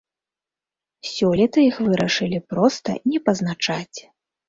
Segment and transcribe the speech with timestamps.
[1.09, 3.99] Сёлета іх вырашылі проста не пазначаць.